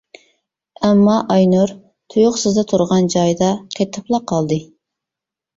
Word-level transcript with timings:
ئەمما 0.87 1.17
ئاينۇر 1.33 1.73
تۇيۇقسىزلا 2.15 2.63
تۇرغان 2.73 3.13
جايىدا 3.17 3.51
قېتىپلا 3.77 4.25
قالدى. 4.33 4.59